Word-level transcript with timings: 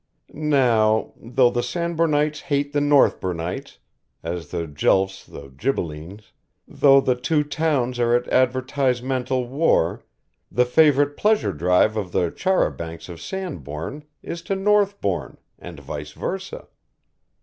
Now, 0.33 1.13
though 1.15 1.51
the 1.51 1.61
Sandbournites 1.61 2.41
hate 2.41 2.73
the 2.73 2.79
Northbournites 2.79 3.77
as 4.23 4.49
the 4.49 4.65
Guelphs 4.67 5.23
the 5.23 5.49
Ghibellines, 5.49 6.31
though 6.67 6.99
the 6.99 7.13
two 7.13 7.43
towns 7.43 7.99
are 7.99 8.15
at 8.15 8.23
advertisemental 8.31 9.47
war, 9.47 10.03
the 10.51 10.65
favourite 10.65 11.17
pleasure 11.17 11.53
drive 11.53 11.97
of 11.97 12.13
the 12.13 12.31
char 12.31 12.65
a 12.65 12.71
bancs 12.71 13.09
of 13.09 13.21
Sandbourne 13.21 14.01
is 14.23 14.41
to 14.41 14.55
Northbourne, 14.55 15.37
and 15.59 15.79
vice 15.79 16.13
versa. 16.13 16.67